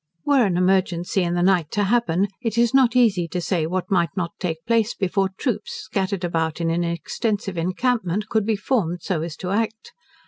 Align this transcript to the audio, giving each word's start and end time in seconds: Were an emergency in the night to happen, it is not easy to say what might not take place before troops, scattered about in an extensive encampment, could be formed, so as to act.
Were 0.25 0.47
an 0.47 0.57
emergency 0.57 1.21
in 1.21 1.35
the 1.35 1.43
night 1.43 1.69
to 1.73 1.83
happen, 1.83 2.27
it 2.41 2.57
is 2.57 2.73
not 2.73 2.95
easy 2.95 3.27
to 3.27 3.39
say 3.39 3.67
what 3.67 3.91
might 3.91 4.09
not 4.15 4.31
take 4.39 4.65
place 4.65 4.95
before 4.95 5.29
troops, 5.37 5.73
scattered 5.73 6.23
about 6.23 6.59
in 6.59 6.71
an 6.71 6.83
extensive 6.83 7.55
encampment, 7.55 8.27
could 8.27 8.47
be 8.47 8.55
formed, 8.55 9.03
so 9.03 9.21
as 9.21 9.35
to 9.37 9.51
act. 9.51 9.93